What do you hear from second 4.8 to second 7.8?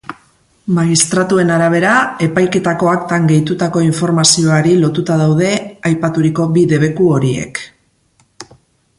lotuta daude aipaturiko bi debeku horiek.